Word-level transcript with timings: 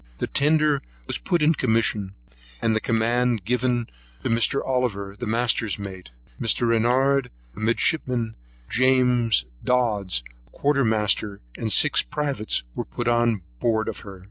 The 0.17 0.25
tender 0.25 0.81
was 1.05 1.19
put 1.19 1.43
in 1.43 1.53
commission, 1.53 2.15
and 2.59 2.75
the 2.75 2.81
command 2.81 3.33
of 3.33 3.39
her 3.41 3.45
given 3.45 3.87
to 4.23 4.29
Mr. 4.31 4.59
Oliver 4.65 5.15
the 5.15 5.27
master's 5.27 5.77
mate, 5.77 6.09
Mr. 6.41 6.69
Renouard 6.69 7.29
a 7.55 7.59
midshipman, 7.59 8.35
James 8.67 9.45
Dodds 9.63 10.23
a 10.47 10.49
quartermaster; 10.49 11.39
and 11.55 11.71
six 11.71 12.01
privates 12.01 12.63
were 12.73 12.85
put 12.85 13.07
on 13.07 13.43
board 13.59 13.87
of 13.87 13.99
her. 13.99 14.19